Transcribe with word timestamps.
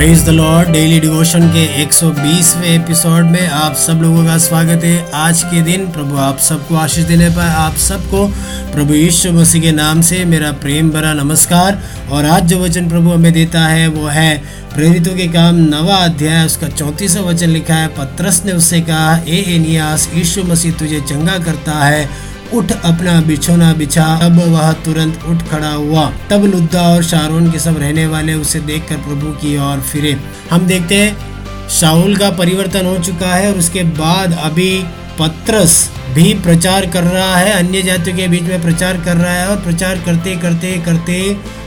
Praise 0.00 0.24
the 0.26 0.28
Lord 0.28 0.68
daily 0.68 1.00
devotion 1.00 1.48
के 1.48 1.82
120वें 1.82 2.64
episode 2.64 3.24
में 3.24 3.48
आप 3.48 3.74
सब 3.74 4.00
लोगों 4.02 4.24
का 4.24 4.38
स्वागत 4.38 4.84
है। 4.84 5.10
आज 5.14 5.42
के 5.42 5.60
दिन 5.62 5.84
प्रभु 5.92 6.16
आप 6.16 6.38
सबको 6.38 6.74
आशीष 6.74 7.04
देने 7.04 7.28
पर 7.30 7.48
आप 7.48 7.76
सबको 7.76 8.26
प्रभु 8.72 8.94
यीशु 8.94 9.32
मसीह 9.32 9.62
के 9.62 9.72
नाम 9.72 10.00
से 10.00 10.24
मेरा 10.24 10.52
प्रेम 10.52 10.90
भरा 10.90 11.12
नमस्कार। 11.14 11.82
और 12.10 12.24
आज 12.24 12.44
जो 12.44 12.64
वचन 12.64 12.88
प्रभु 12.88 13.10
हमें 13.10 13.32
देता 13.32 13.60
है, 13.60 13.88
वो 13.88 14.06
है 14.06 14.36
प्रेरितों 14.74 15.16
के 15.16 15.26
काम, 15.26 15.56
नवा 15.56 15.96
अध्याय, 15.96 16.46
उसका 16.46 16.68
चौंतीसवा 16.68 17.22
वचन 17.22 17.48
लिखा 17.48 17.74
है, 17.74 17.88
पत्रस 17.88 18.42
ने 18.46 18.52
उससे 18.52 18.80
कहा, 18.80 19.16
ए 19.28 19.44
एनियास, 19.48 20.10
यीशु 20.14 20.44
मसीह 20.44 20.72
तुझे 20.72 21.00
चंगा 21.00 21.38
करता 21.38 21.84
है 21.84 22.29
उठ 22.54 22.72
अपना 22.72 23.20
बिछोना 23.20 23.72
बिछा। 23.72 24.04
तब 24.20 24.38
वह 24.48 24.72
तुरंत 24.84 25.24
उठ 25.24 25.42
खड़ा 25.50 25.70
हुआ। 25.70 26.10
तब 26.30 26.44
लुद्दा 26.44 26.82
और 26.88 27.02
शारोन 27.04 27.50
के 27.50 27.58
सब 27.58 27.78
रहने 27.78 28.06
वाले 28.06 28.34
उसे 28.34 28.60
देखकर 28.62 28.96
प्रभु 28.98 29.32
की 29.36 29.56
ओर 29.60 29.80
फिरे। 29.82 30.16
हम 30.50 30.66
देखते 30.66 30.96
हैं 30.96 31.68
शाहुल 31.70 32.16
का 32.16 32.30
परिवर्तन 32.30 32.86
हो 32.86 32.98
चुका 32.98 33.34
है 33.34 33.52
और 33.52 33.58
उसके 33.58 33.82
बाद 33.98 34.32
अभी 34.42 34.72
पत्रस 35.18 35.90
भी 36.14 36.32
प्रचार 36.34 36.86
कर 36.86 37.04
रहा 37.04 37.36
है, 37.36 37.52
अन्य 37.52 37.82
जातियों 37.82 38.16
के 38.16 38.26
बीच 38.28 38.42
में 38.42 38.62
प्रचार 38.62 38.96
कर 39.00 39.16
रहा 39.16 39.32
है 39.32 39.48
और 39.48 39.56
प्रचार 39.56 39.98
करते 40.06 40.34
करते 40.36 40.72
करते 40.84 41.18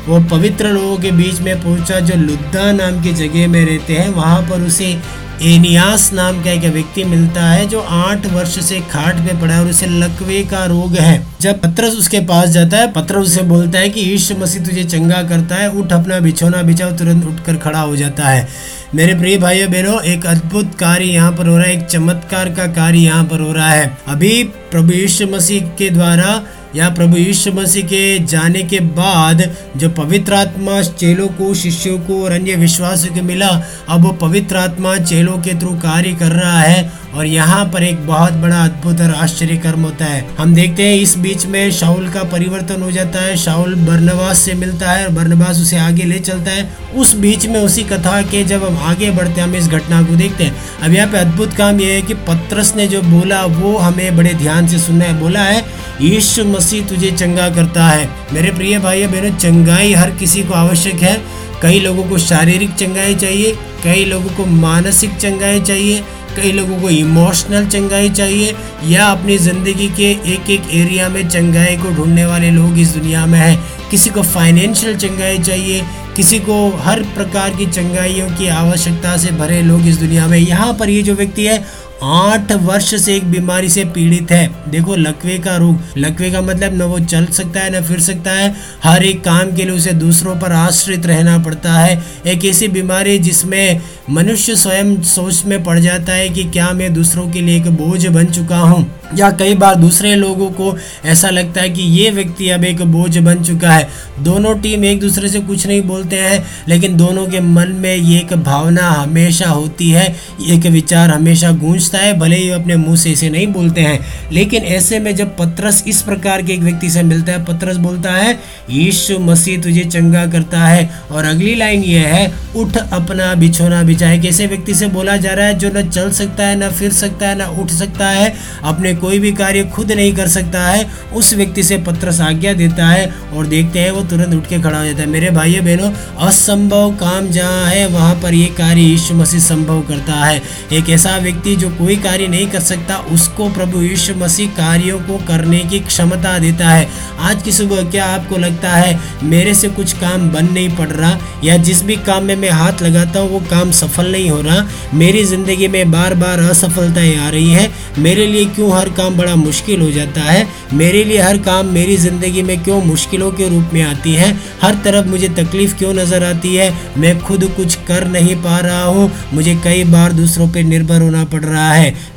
वो 0.08 0.20
पवित्र 0.32 0.70
लोगों 0.70 0.98
के 0.98 1.12
बीच 1.12 1.40
में 1.41 1.62
पहुँचा 1.62 2.00
जो 2.00 2.16
लुद्दा 2.16 2.72
नाम 2.72 3.02
की 3.04 3.13
जगह 3.13 3.48
में 3.48 3.63
रहते 3.66 3.94
हैं। 3.94 4.10
वहाँ 4.10 4.41
पर 4.41 4.62
उसे 4.62 4.94
एनियास 5.42 6.12
नाम 6.14 6.44
का 6.44 6.52
एक 6.52 6.64
व्यक्ति 6.64 7.04
मिलता 7.04 7.44
है 7.44 7.66
जो 7.66 7.80
आठ 7.80 8.26
वर्ष 8.26 8.60
से 8.60 8.80
खाट 8.82 9.16
पे 9.16 9.41
पड़ा 9.41 9.54
है 9.54 9.60
और 9.62 9.70
उसे 9.70 9.88
लकवे 9.88 10.44
का 10.44 10.66
रोग 10.66 10.96
है। 10.96 11.26
जब 11.41 11.60
पत्रस 11.62 11.94
उसके 11.94 12.20
पास 12.20 12.49
जाता 12.49 12.77
है, 12.77 12.91
पत्रस 12.91 13.27
उसे 13.27 13.41
बोलता 13.41 13.80
है 13.80 13.90
कि 13.90 14.02
यीशु 14.02 14.35
मसीह 14.35 14.66
तुझे 14.66 14.84
चंगा 14.84 15.22
करता 15.24 15.55
है, 15.55 15.70
उठ 15.70 15.94
अपना 15.94 16.20
बिछोना 16.20 16.62
बिछाओ, 16.62 16.91
तुरंत 16.91 17.26
उठकर 17.26 17.57
खड़ा 17.57 17.80
हो 17.80 17.96
जाता 17.96 18.27
है। 18.27 18.48
मेरे 18.96 19.16
प्रिय 19.16 19.38
भाइयों, 19.38 19.72
बहनों, 19.72 20.02
एक 20.02 20.26
अद्भुत 20.26 20.76
कार्य 20.76 21.05
यहाँ 21.05 21.32
पर 21.32 21.48
हो 21.48 21.57
रहा 21.57 21.66
है, 21.66 21.74
एक 21.74 21.85
चमत्कार 21.85 22.50
का 22.50 22.68
कार्य 22.68 23.00
यहाँ 23.00 23.24
पर 23.24 23.41
हो 23.41 23.52
रहा 23.54 23.70
है। 23.70 23.98
अभी 24.07 24.44
प्रभु 24.44 24.91
यीशु 24.91 25.27
मसीह 25.27 25.62
के 25.62 25.90
द्वारा 25.90 26.41
या 26.76 26.90
प्रभु 26.90 27.18
यीशु 27.18 27.52
मसीह 27.52 27.84
के 27.84 28.20
जाने 28.26 28.62
के 28.63 28.79
बाद 28.96 29.43
जो 29.77 29.90
पवित्र 29.90 30.34
आत्मा 30.34 30.82
चेलों 30.82 31.27
को, 31.27 31.54
शिष्यों 31.54 31.98
को 31.99 32.24
और 32.24 32.32
अन्य 32.32 32.55
विश्वासियों 32.55 33.16
को 33.16 33.21
मिला, 33.21 33.49
अब 33.90 34.05
वो 34.05 34.12
पवित्र 34.21 34.57
आत्मा 34.57 34.98
चेलों 34.98 35.38
के 35.38 35.54
थ्रू 35.54 35.71
कार्य 35.74 36.13
कर 36.13 36.32
रहा 36.32 36.60
है 36.60 36.91
और 37.16 37.26
यहाँ 37.26 37.66
पर 37.66 37.84
एक 37.84 38.05
बहुत 38.07 38.34
बड़ा 38.34 38.63
अद्भुत 38.66 39.01
और 39.01 39.12
आश्चर्य 39.13 39.57
कर्म 39.57 39.82
होता 39.82 40.05
है। 40.05 40.26
हम 40.38 40.54
देखते 40.55 40.84
हैं 40.84 40.96
इस 40.96 41.18
बीच 41.18 41.46
में 41.46 41.71
शाउल 41.71 42.10
का 42.10 42.24
परिवर्तन 42.24 42.82
हो 42.82 42.91
जाता 42.91 43.21
है 43.21 43.35
शाउल 43.38 43.76
बर्नवास 43.76 44.40
से 44.40 44.54
मिलता 44.54 44.91
है 44.91 45.05
और 45.05 45.12
बर्नवास 45.13 45.60
उसे 45.62 45.77
आगे 45.77 46.04
ले 46.04 46.20
चलता 46.20 46.51
है। 46.51 46.70
उस 46.96 47.16
बीच 47.16 47.46
में 47.46 47.60
उसी 47.60 47.84
कथा 47.84 48.21
के 48.21 48.44
जब 48.44 48.63
हम 48.63 48.77
आगे 48.77 49.12
बढ़ते 49.12 49.41
हैं, 49.41 49.48
हम 49.48 49.55
इस 49.55 49.68
घटना 49.68 50.01
को 50.04 50.16
देखते 50.16 50.44
हैं। 50.44 50.55
अब 50.84 50.94
यहाँ 50.94 51.07
पे 51.07 51.18
अद्भुत 51.18 51.54
काम 51.54 51.79
यह 51.79 51.94
है 51.94 52.01
कि 52.01 52.13
पत्रस 52.13 52.74
ने 52.76 52.88
जो 52.88 53.01
बोला, 53.01 53.46
वो 53.46 53.77
हमें 53.77 54.18
बड़े 54.18 54.34
ध्यान 54.34 54.68
से 54.68 54.79
सुनना 54.79 55.05
है 55.05 55.20
बोला 55.20 55.44
है। 55.44 55.62
यीशु 56.04 56.43
मसीह 56.46 56.85
तुझे 56.87 57.12
चंगा 57.12 57.49
करता 57.49 57.87
है। 57.87 58.09
मेरे 58.34 58.51
प्रिय 58.51 58.77
भाई 58.79 59.05
बहनों, 59.07 59.37
चंगाई 59.37 59.93
हर 59.93 60.12
किसी 60.12 60.43
को 60.43 60.54
आवश्यक 60.54 61.01
है। 61.01 61.21
कई 61.62 61.79
लोगों 61.79 62.04
को 62.04 62.18
शारीरिक 62.18 62.73
चंगाई 62.73 63.15
चाहिए, 63.15 63.51
कई 63.84 64.03
लोगों 64.06 64.29
को 64.29 64.45
मानसिक 64.45 65.16
चंगाई 65.18 65.62
चाहिए, 65.62 66.03
कई 66.35 66.51
लोगों 66.51 66.79
को 66.81 66.90
इमोशनल 66.90 67.66
चंगाई 67.68 68.09
चाहिए। 68.09 68.56
या 68.85 69.06
अपनी 69.07 69.38
ज़िंदगी 69.38 69.88
के 69.90 70.12
एक 70.34 70.50
एक 70.50 70.69
एरिया 70.73 71.09
में 71.09 71.28
चंगाई 71.29 71.78
को 71.78 71.91
ढूँढने 71.91 72.25
वाले 72.25 72.50
लोग 72.51 72.79
इस 72.79 72.90
दुनिया 72.90 73.25
में 73.25 73.40
हैं। 73.40 73.57
किसी 73.91 74.09
को 74.09 74.22
फाइनेंशियल 74.23 74.97
चंगाई 74.97 75.38
चाहिए, 75.40 75.81
किसी 76.16 76.39
को 76.39 76.55
हर 76.78 77.01
प्रकार 77.13 77.49
की 77.49 77.66
चंगाइयों 77.67 78.28
की 78.29 78.47
आवश्यकता 78.47 79.16
से 79.17 79.31
भरे 79.31 79.61
लोग 79.61 79.88
इस 79.88 79.97
दुनिया 79.97 80.28
में 80.28 80.38
यहाँ 80.38 80.73
पर 80.73 80.89
ये 80.89 81.01
जो 81.01 81.13
व्यक्ति 81.16 81.45
है 81.45 81.57
आठ 82.03 82.51
वर्ष 82.51 82.95
से 82.95 83.15
एक 83.15 83.23
बीमारी 83.23 83.69
से 83.69 83.85
पीड़ित 83.85 84.31
है। 84.31 84.49
देखो, 84.69 84.95
लकवे 84.95 85.37
का 85.39 85.57
रोग। 85.57 85.79
लकवे 85.97 86.31
का 86.31 86.41
मतलब 86.41 86.73
न 86.73 86.81
वो 86.81 86.99
चल 86.99 87.25
सकता 87.25 87.59
है, 87.59 87.79
न 87.79 87.83
फिर 87.83 87.99
सकता 87.99 88.31
है। 88.31 88.55
हर 88.83 89.03
एक 89.03 89.23
काम 89.23 89.55
के 89.55 89.63
लिए 89.63 89.71
उसे 89.71 89.91
दूसरों 89.91 90.35
पर 90.35 90.51
आश्रित 90.51 91.05
रहना 91.05 91.37
पड़ता 91.37 91.73
है। 91.73 92.03
एक 92.27 92.45
ऐसी 92.45 92.67
बीमारी 92.67 93.19
जिसमें 93.19 93.81
मनुष्य 94.09 94.55
स्वयं 94.55 95.01
सोच 95.01 95.45
में 95.45 95.63
पड़ 95.63 95.79
जाता 95.79 96.13
है 96.13 96.29
कि 96.29 96.43
क्या 96.43 96.71
मैं 96.71 96.93
दूसरों 96.93 97.31
के 97.31 97.41
लिए 97.41 97.57
एक 97.57 97.67
बोझ 97.67 98.07
बन 98.07 98.25
चुका 98.25 98.57
हूँ। 98.57 98.99
या 99.17 99.31
कई 99.31 99.55
बार 99.55 99.75
दूसरे 99.75 100.15
लोगों 100.15 100.49
को 100.49 100.77
ऐसा 101.05 101.29
लगता 101.29 101.61
है 101.61 101.69
कि 101.69 101.81
ये 101.81 102.09
व्यक्ति 102.09 102.49
अब 102.49 102.63
एक 102.63 102.81
बोझ 102.81 103.17
बन 103.17 103.43
चुका 103.43 103.71
है। 103.71 103.89
दोनों 104.19 104.55
टीम 104.55 104.85
एक 104.85 104.99
दूसरे 104.99 105.29
से 105.29 105.39
कुछ 105.39 105.67
नहीं 105.67 105.81
बोलते 105.81 106.15
हैं, 106.15 106.45
लेकिन 106.67 106.97
दोनों 106.97 107.27
के 107.27 107.39
मन 107.39 107.67
में 107.67 107.95
ये 107.95 108.19
एक 108.19 108.33
भावना 108.33 108.89
हमेशा 108.89 109.49
होती 109.49 109.89
है। 109.89 110.15
एक 110.49 110.65
विचार 110.65 111.09
हमेशा 111.09 111.51
गूंजता 111.83 111.97
है, 111.97 112.17
भले 112.19 112.35
ही 112.35 112.49
अपने 112.49 112.75
मुँह 112.75 112.95
से 112.95 113.11
इसे 113.11 113.29
नहीं 113.29 113.47
बोलते 113.47 113.81
हैं, 113.81 113.99
लेकिन 114.31 114.63
ऐसे 114.63 114.99
में 114.99 115.16
जब 115.16 115.35
पत्रस 115.38 115.83
इस 115.88 116.01
प्रकार 116.01 116.41
के 116.41 116.53
एक 116.53 116.59
व्यक्ति 116.59 116.89
से 116.89 117.03
मिलता 117.03 117.31
है, 117.31 117.44
पत्रस 117.45 117.77
बोलता 117.77 118.11
है, 118.11 118.39
यीशु 118.69 119.19
मसीह 119.19 119.61
तुझे 119.61 119.83
चंगा 119.83 120.25
करता 120.27 120.59
है। 120.59 120.89
और 121.11 121.25
अगली 121.25 121.55
लाइन 121.55 121.83
ये 121.83 121.99
है, 121.99 122.31
उठ 122.55 122.77
अपना 122.77 123.33
बिछोना 123.35 123.81
बिछाए। 123.83 124.19
कैसे 124.19 124.47
व्यक्ति 124.47 124.73
से 124.73 124.88
बोला 124.88 125.17
जा 125.17 125.33
रहा 125.33 125.45
है, 125.45 125.53
जो 125.53 125.69
न 125.69 125.89
चल 125.89 126.11
सकता 126.11 126.47
है, 126.47 126.55
न 126.59 126.69
फिर 126.69 126.91
सकता 126.93 127.27
है, 127.27 127.38
न 127.38 127.41
उठ 127.59 127.72
सकता 127.72 128.09
है, 128.09 128.33
अपने 128.63 128.93
कोई 128.95 129.19
भी 129.19 129.31
कार्य 129.31 129.63
खुद 129.66 129.91
नहीं 129.91 130.13
कर 130.13 130.27
सकता 130.27 130.67
है, 130.67 130.88
उस 131.13 131.33
व्यक्ति 131.33 131.63
से 131.63 131.77
पत्रस 131.77 132.22
आज्ञा 132.22 132.53
देता 132.53 132.88
है 132.88 133.11
और 133.33 133.47
देखते 133.47 133.79
हैं 133.79 133.91
वो 133.91 134.01
तुरंत 134.03 134.33
उठ 134.33 134.47
के 134.47 134.59
खड़ा 134.59 134.77
हो 134.79 134.85
जाता 134.85 135.01
है। 135.01 135.07
मेरे 135.07 135.29
भाई 135.29 135.59
बहनों, 135.59 135.91
असंभव 136.27 136.91
काम 136.99 137.27
जहाँ 137.27 137.66
है, 137.66 137.85
वहाँ 137.88 138.16
पर 138.16 138.33
ये 138.33 138.45
कार्य 138.57 138.81
यीशु 138.81 139.13
मसीह 139.13 139.39
संभव 139.39 139.81
करता 139.81 140.23
है। 140.25 140.41
एक 140.73 140.89
ऐसा 140.89 141.17
व्यक्ति 141.17 141.55
जो 141.55 141.69
कोई 141.78 141.95
कार्य 141.95 142.28
नहीं 142.28 142.47
कर 142.47 142.59
सकता, 142.59 142.97
उसको 142.97 143.50
प्रभु 143.50 143.81
यीशु 143.81 144.13
मसीह 144.16 144.50
कार्यों 144.50 145.00
को 145.00 145.17
करने 145.28 145.59
की 145.59 145.79
क्षमता 145.79 146.38
देता 146.39 146.69
है। 146.69 146.88
आज 147.19 147.44
की 147.44 147.51
सुबह 147.51 147.89
क्या 147.91 148.06
आपको 148.06 148.38
लगता 148.38 148.69
है, 148.69 149.00
मेरे 149.23 149.53
से 149.53 149.69
कुछ 149.69 149.94
काम 149.94 150.29
बन 150.29 150.51
नहीं 150.53 150.69
पड़ 150.69 150.88
रहा, 150.88 151.17
या 151.44 151.57
जिस 151.57 151.84
भी 151.84 151.95
काम 151.95 152.23
में 152.23 152.35
मैं 152.35 152.50
हाथ 152.50 152.81
लगाता 152.81 153.19
हूँ, 153.19 153.29
वो 153.29 153.39
काम 153.39 153.72
सफल 153.72 154.11
नहीं 154.11 154.29
हो 154.29 154.41
रहा? 154.41 154.66
मेरी 154.94 155.23
ज़िंदगी 155.23 155.67
में 155.67 155.91
बार 155.91 156.16
बार 156.16 156.39
असफलताएँ 156.39 157.16
आ 157.17 157.29
रही 157.29 157.51
हैं। 157.51 157.69
मेरे 157.97 158.25
लिए 158.25 158.45
क्यों 158.45 158.72
हर 158.78 158.90
काम 158.90 159.17
बड़ा 159.17 159.35
मुश्किल 159.35 159.81
हो 159.81 159.91
जाता 159.91 160.22
है? 160.22 160.47
मेरे 160.73 161.03
लिए 161.03 161.22
हर 161.22 161.38
काम 161.38 161.66
मेरी 161.66 161.97
ज़िंदगी 161.97 162.41
में 162.41 162.63
क्यों 162.63 162.81
मुश्किलों 162.84 163.31
के 163.31 163.50
रूप 163.50 163.69
में 163.73 163.81
आती 163.81 164.13
है? 164.13 164.31
हर 164.61 164.75
तरफ़ 164.75 165.07
मुझे 165.07 165.29
तकलीफ़ 165.29 165.75
क्यों 165.75 165.94
नज़र 165.94 166.23
आती 166.23 166.55
है? 166.55 166.73
मैं 166.97 167.19
खुद 167.19 167.44
कुछ 167.57 167.75
कर 167.75 168.07
नहीं 168.07 168.35
पा 168.35 168.59
रहा 168.59 168.84
हूँ। 168.84 169.11
मुझे 169.34 169.55
कई 169.63 169.84
बार 169.84 170.11
दूसरों 170.11 170.47
पर 170.47 170.63
निर्भर 170.63 171.01
होना 171.01 171.23
पड़ 171.23 171.44
रहा 171.44 171.61
है 171.61 171.62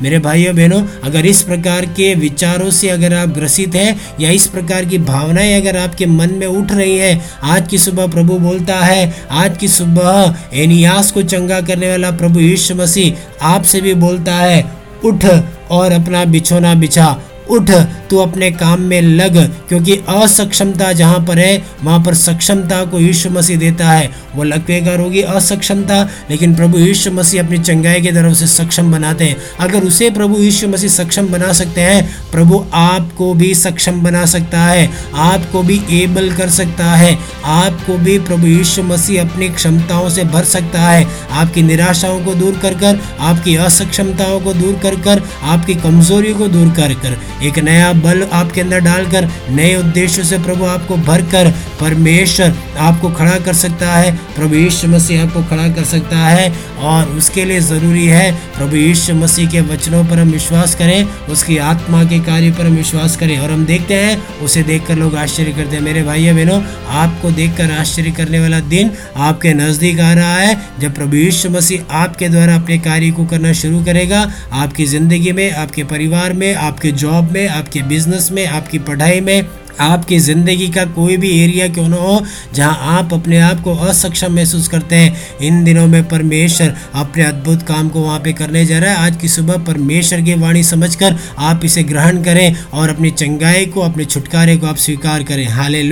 मेरे 0.01 0.19
भाइयों, 0.19 0.55
बहनों, 0.55 0.81
अगर 1.03 1.25
इस 1.25 1.41
प्रकार 1.41 1.85
के 1.85 2.15
विचारों 2.15 2.69
से 2.71 2.89
अगर 2.89 3.13
आप 3.13 3.29
ग्रसित 3.29 3.75
हैं 3.75 3.99
या 4.19 4.29
इस 4.29 4.47
प्रकार 4.47 4.85
की 4.85 4.97
भावनाएँ 4.97 5.61
अगर 5.61 5.77
आपके 5.77 6.05
मन 6.05 6.33
में 6.33 6.47
उठ 6.47 6.71
रही 6.71 6.97
है, 6.97 7.21
आज 7.43 7.67
की 7.67 7.77
सुबह 7.77 8.07
प्रभु 8.07 8.33
बोलता 8.33 8.79
है, 8.79 9.13
आज 9.31 9.57
की 9.57 9.67
सुबह 9.67 10.35
एनियास 10.53 11.11
को 11.11 11.21
चंगा 11.21 11.61
करने 11.61 11.89
वाला 11.89 12.11
प्रभु 12.11 12.39
यीशु 12.39 12.75
मसीह 12.75 13.45
आपसे 13.45 13.81
भी 13.81 13.93
बोलता 13.93 14.35
है, 14.35 14.63
उठ 15.05 15.25
और 15.71 15.91
अपना 15.91 16.25
बिछोना 16.25 16.73
बिछा। 16.73 17.21
उठ, 17.51 17.71
तू 18.09 18.17
अपने 18.17 18.51
काम 18.51 18.81
में 18.81 19.01
लग, 19.01 19.37
क्योंकि 19.67 19.95
असक्षमता 19.95 20.91
जहाँ 20.93 21.25
पर 21.27 21.39
है, 21.39 21.63
वहाँ 21.83 22.03
पर 22.03 22.13
सक्षमता 22.13 22.85
को 22.85 22.99
यीशु 22.99 23.29
मसीह 23.29 23.57
देता 23.57 23.89
है। 23.89 24.27
वो 24.35 24.43
का 24.71 24.95
रोगी 24.95 25.21
असक्षमता, 25.21 26.09
लेकिन 26.29 26.55
प्रभु 26.55 26.79
यीशु 26.79 27.11
मसीह 27.11 27.43
अपनी 27.43 27.57
चंगाई 27.57 28.01
की 28.01 28.11
तरफ़ 28.11 28.33
से 28.33 28.47
सक्षम 28.47 28.91
बनाते 28.91 29.25
हैं। 29.25 29.37
अगर 29.59 29.83
उसे 29.83 30.09
प्रभु 30.09 30.39
यीशु 30.39 30.67
मसीह 30.67 30.89
सक्षम 30.89 31.27
बना 31.27 31.53
सकते 31.53 31.81
हैं, 31.81 32.15
प्रभु 32.31 32.65
आपको 32.73 33.33
भी 33.33 33.55
सक्षम 33.55 33.91
बना 33.91 34.25
सकता 34.25 34.59
है, 34.59 34.91
आपको 35.15 35.63
भी 35.63 35.81
एबल 35.91 36.31
कर 36.31 36.49
सकता 36.49 36.85
है, 36.85 37.17
आपको 37.45 37.97
भी 37.97 38.19
प्रभु 38.19 38.47
यीशु 38.47 38.83
मसीह 38.83 39.21
अपनी 39.21 39.49
क्षमताओं 39.49 40.09
से 40.09 40.23
भर 40.23 40.43
सकता 40.43 40.81
है। 40.81 41.07
आपकी 41.31 41.61
निराशाओं 41.61 42.25
को 42.25 42.35
दूर 42.35 42.57
कर 42.57 42.73
कर, 42.73 42.99
आपकी 43.19 43.55
असक्षमताओं 43.55 44.39
को 44.39 44.53
दूर 44.53 44.79
कर 44.83 44.95
कर, 44.95 45.21
आपकी 45.43 45.75
कमजोरियों 45.75 46.37
को 46.37 46.47
दूर 46.47 46.67
कर 46.67 46.93
कर। 46.93 47.17
एक 47.43 47.59
नया 47.59 47.93
बल 47.93 48.23
आपके 48.23 48.61
अंदर 48.61 48.79
डालकर, 48.79 49.29
नए 49.49 49.75
उद्देश्यों 49.75 50.25
से 50.25 50.37
प्रभु 50.39 50.65
आपको 50.65 50.97
भरकर, 50.97 51.51
परमेश्वर 51.81 52.53
आपको 52.77 53.09
खड़ा 53.09 53.37
कर 53.39 53.53
सकता 53.53 53.91
है, 53.91 54.11
प्रभु 54.35 54.55
यीशु 54.55 54.87
मसीह 54.87 55.23
आपको 55.23 55.43
खड़ा 55.43 55.67
कर 55.67 55.83
सकता 55.83 56.17
है, 56.17 56.53
और 56.79 57.05
उसके 57.07 57.45
लिए 57.45 57.59
ज़रूरी 57.59 58.05
है, 58.05 58.31
प्रभु 58.57 58.75
यीशु 58.75 59.13
मसीह 59.13 59.49
के 59.49 59.61
वचनों 59.61 60.05
पर 60.05 60.19
हम 60.19 60.31
विश्वास 60.31 60.75
करें, 60.75 61.03
उसकी 61.03 61.57
आत्मा 61.57 62.03
के 62.03 62.19
कार्य 62.19 62.51
पर 62.51 62.65
हम 62.65 62.75
विश्वास 62.75 63.17
करें, 63.17 63.37
और 63.39 63.51
हम 63.51 63.65
देखते 63.65 63.93
हैं, 63.93 64.39
उसे 64.39 64.63
देखकर 64.63 64.95
लोग 64.95 65.15
आश्चर्य 65.15 65.51
करते 65.51 65.75
हैं। 65.75 65.83
मेरे 65.83 66.03
भाइयों, 66.03 66.35
बहनों, 66.35 66.61
आपको 66.87 67.31
देखकर 67.31 67.71
आश्चर्य 67.71 68.11
करने 68.11 68.39
वाला 68.39 68.59
दिन 68.59 68.91
आपके 69.17 69.53
नज़दीक 69.53 69.99
आ 69.99 70.13
रहा 70.13 70.35
है, 70.35 70.57
जब 70.79 70.95
प्रभु 70.95 71.15
यीशु 71.15 71.49
मसीह 71.49 71.93
आपके 71.93 72.29
द्वारा 72.29 72.55
अपने 72.55 72.77
कार्य 72.77 73.11
को 73.11 73.25
करना 73.25 73.53
शुरू 73.53 73.83
करेगा, 73.85 74.31
आपकी 74.53 74.85
ज़िंदगी 74.85 75.31
में, 75.31 75.51
आपके 75.51 75.83
परिवार 75.83 76.33
में, 76.33 76.53
आपके 76.55 76.91
जॉब 76.91 77.26
में, 77.31 77.47
आपके 77.47 77.81
बिज़नेस 77.83 78.31
में, 78.31 78.45
आपकी 78.47 78.79
पढ़ाई 78.79 79.21
में, 79.21 79.45
आपकी 79.79 80.17
ज़िंदगी 80.19 80.67
का 80.67 80.83
कोई 80.85 81.17
भी 81.17 81.29
एरिया 81.43 81.67
क्यों 81.67 81.87
ना 81.89 81.95
हो, 81.95 82.21
जहाँ 82.53 82.97
आप 82.97 83.13
अपने 83.13 83.39
आप 83.39 83.61
को 83.61 83.75
असक्षम 83.77 84.33
महसूस 84.33 84.67
करते 84.67 84.95
हैं, 84.95 85.15
इन 85.41 85.63
दिनों 85.63 85.85
में 85.87 86.03
परमेश्वर 86.03 86.73
अपने 86.95 87.23
अद्भुत 87.23 87.61
काम 87.61 87.89
को 87.89 88.01
वहाँ 88.01 88.19
पे 88.19 88.33
करने 88.33 88.65
जा 88.65 88.79
रहा 88.79 88.91
है। 88.91 89.05
आज 89.05 89.17
की 89.17 89.27
सुबह 89.27 89.57
परमेश्वर 89.65 90.21
की 90.21 90.35
वाणी 90.35 90.63
समझकर 90.63 91.19
आप 91.39 91.65
इसे 91.65 91.83
ग्रहण 91.83 92.23
करें 92.23 92.55
और 92.63 92.89
अपनी 92.89 93.11
चंगाई 93.11 93.65
को, 93.65 93.81
अपने 93.81 94.05
छुटकारे 94.05 94.57
को 94.57 94.67
आप 94.67 94.77
स्वीकार 94.77 95.23
करें। 95.23 95.47
हाले 95.47 95.83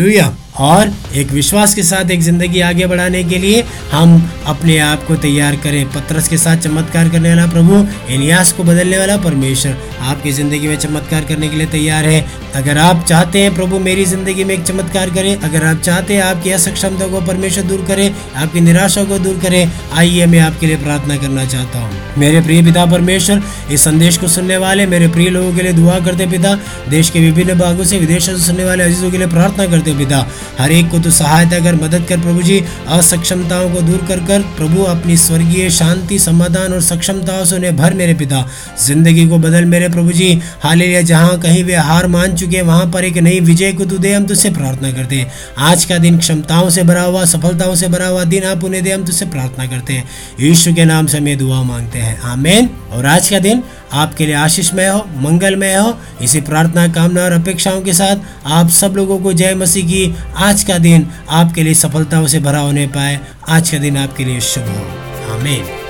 और 0.57 0.91
एक 1.15 1.31
विश्वास 1.31 1.73
के 1.75 1.83
साथ, 1.83 2.11
एक 2.11 2.21
ज़िंदगी 2.21 2.59
आगे 2.61 2.85
बढ़ाने 2.87 3.23
के 3.23 3.37
लिए 3.37 3.63
हम 3.91 4.21
अपने 4.47 4.77
आप 4.79 5.03
को 5.03 5.15
तैयार 5.17 5.55
करें। 5.55 5.85
पत्रस 5.91 6.27
के 6.27 6.37
साथ 6.37 6.57
चमत्कार 6.57 7.09
करने 7.09 7.29
वाला 7.29 7.45
प्रभु 7.47 7.85
इलियास 8.13 8.51
को 8.53 8.63
बदलने 8.63 8.97
वाला 8.97 9.17
परमेश्वर 9.17 9.77
आपकी 10.01 10.31
ज़िंदगी 10.31 10.67
में 10.67 10.75
चमत्कार 10.77 11.23
करने 11.25 11.49
के 11.49 11.57
लिए 11.57 11.67
तैयार 11.67 12.05
है। 12.05 12.25
अगर 12.55 12.77
आप 12.77 13.03
चाहते 13.05 13.41
हैं 13.41 13.53
प्रभु 13.55 13.79
मेरी 13.79 14.05
ज़िंदगी 14.05 14.43
में 14.43 14.53
एक 14.55 14.63
चमत्कार 14.63 15.09
करें, 15.09 15.35
अगर 15.37 15.63
आप 15.65 15.81
चाहते 15.81 16.15
हैं 16.15 16.21
आपकी 16.23 16.51
असक्षमता 16.51 17.07
को 17.07 17.21
परमेश्वर 17.21 17.63
दूर 17.63 17.85
करे, 17.87 18.11
आपकी 18.35 18.61
निराशा 18.61 19.03
को 19.03 19.19
दूर 19.19 19.39
करे, 19.39 19.67
आइए 19.93 20.25
मैं 20.25 20.39
आपके 20.39 20.67
लिए 20.67 20.77
प्रार्थना 20.77 21.17
करना 21.17 21.45
चाहता 21.45 21.79
हूँ। 21.79 22.03
मेरे 22.17 22.41
प्रिय 22.41 22.61
पिता 22.63 22.85
परमेश्वर, 22.85 23.41
इस 23.71 23.83
संदेश 23.83 24.17
को 24.17 24.27
सुनने 24.27 24.57
वाले 24.57 24.85
मेरे 24.85 25.07
प्रिय 25.07 25.29
लोगों 25.29 25.53
के 25.55 25.61
लिए 25.61 25.73
दुआ 25.73 25.99
करते 25.99 26.27
पिता। 26.27 26.53
देश 26.89 27.09
के 27.09 27.19
विभिन्न 27.19 27.57
भागों 27.59 27.83
से 27.83 27.99
विदेशों 27.99 28.37
से 28.37 28.45
सुनने 28.45 28.65
वाले 28.65 28.83
अजीजों 28.83 29.11
के 29.11 29.17
लिए 29.17 29.27
प्रार्थना 29.27 29.65
करते 29.67 29.93
पिता। 29.97 30.25
हर 30.59 30.71
एक 30.71 30.89
को 30.91 30.99
तो 30.99 31.11
सहायता 31.11 31.59
कर, 31.59 31.75
मदद 31.75 32.05
कर, 32.09 32.19
प्रभु 32.19 32.41
जी। 32.41 32.63
असक्षमताओं 32.87 33.69
को 33.69 33.81
दूर 33.81 34.05
कर 34.07 34.19
कर 34.19 34.41
प्रभु 34.57 34.83
अपनी 34.83 35.17
स्वर्गीय 35.17 35.69
शांति, 35.69 36.19
समाधान 36.19 36.73
और 36.73 36.81
सक्षमताओं 36.81 37.45
से 37.45 37.55
उन्हें 37.55 37.75
भर 37.77 37.93
मेरे 37.93 38.13
पिता। 38.13 38.45
ज़िंदगी 38.85 39.27
को 39.27 39.37
बदल 39.37 39.65
मेरे 39.65 39.89
प्रभु 39.89 40.11
जी। 40.11 40.41
हाल 40.63 40.81
ही 40.81 41.03
जहाँ 41.03 41.39
कहीं 41.39 41.63
वे 41.63 41.75
हार 41.75 42.07
मान 42.07 42.35
चुके 42.35 42.57
हैं, 42.57 42.63
वहाँ 42.63 42.91
पर 42.91 43.05
एक 43.05 43.17
नई 43.17 43.39
विजय 43.39 43.73
को 43.73 43.85
तू 43.85 43.97
दे, 43.97 44.13
हम 44.13 44.25
तुझसे 44.25 44.49
प्रार्थना 44.49 44.91
करते 44.91 45.15
हैं। 45.15 45.31
आज 45.57 45.85
का 45.85 45.97
दिन 45.97 46.17
क्षमताओं 46.17 46.69
से 46.69 46.83
भरा 46.83 47.01
हुआ, 47.01 47.25
सफलताओं 47.25 47.75
से 47.75 47.87
भरा 47.87 48.07
हुआ 48.07 48.23
दिन, 48.23 48.43
आप 48.43 48.63
उन्हें 48.63 48.83
दे, 48.83 48.91
हम 48.91 49.05
तुझसे 49.05 49.25
प्रार्थना 49.25 49.65
करते 49.65 49.93
हैं। 49.93 50.07
ईश्वर 50.41 50.73
के 50.73 50.85
नाम 50.85 51.07
से 51.07 51.17
हमें 51.17 51.37
दुआ 51.37 51.63
मांगते 51.63 51.99
हैं। 51.99 52.19
आमेन। 52.21 52.69
और 52.91 53.05
आज 53.05 53.29
का 53.29 53.39
दिन 53.39 53.63
आपके 53.93 54.25
लिए 54.25 54.35
आशीषमय 54.35 54.87
हो 54.87 55.05
मंगलमय 55.15 55.75
हो, 55.75 55.97
इसी 56.21 56.41
प्रार्थना, 56.41 56.87
कामना 56.87 57.21
और 57.21 57.31
अपेक्षाओं 57.31 57.81
के 57.81 57.93
साथ 57.93 58.15
आप 58.45 58.69
सब 58.69 58.93
लोगों 58.95 59.19
को 59.19 59.33
जय 59.33 59.55
मसीह 59.55 59.85
की 59.85 60.15
आज 60.35 60.63
का 60.63 60.77
दिन 60.77 61.07
आपके 61.29 61.63
लिए 61.63 61.73
सफलताओं 61.73 62.27
से 62.27 62.39
भरा 62.39 62.59
होने 62.59 62.87
पाए। 62.87 63.19
आज 63.49 63.69
का 63.69 63.77
दिन 63.77 63.97
आपके 63.97 64.25
लिए 64.25 64.39
शुभ 64.41 64.63
हो। 64.63 65.33
आमीन। 65.33 65.84